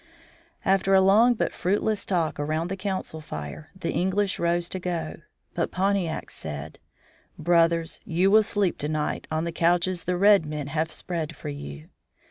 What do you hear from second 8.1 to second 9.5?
will sleep to night on